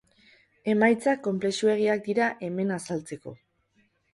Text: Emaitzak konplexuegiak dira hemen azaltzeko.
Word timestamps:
Emaitzak 0.73 1.21
konplexuegiak 1.27 2.03
dira 2.09 2.31
hemen 2.49 2.75
azaltzeko. 2.79 3.39